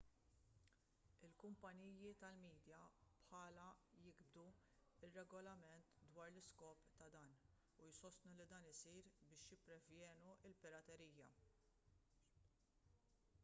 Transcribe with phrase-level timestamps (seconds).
[1.25, 2.79] il-kumpaniji tal-midja
[3.25, 3.65] bħala
[4.05, 4.45] jigdbu
[5.17, 7.37] regolarment dwar l-iskop ta' dan
[7.89, 11.29] u jsostnu li dan isir biex jipprevjenu l-piraterija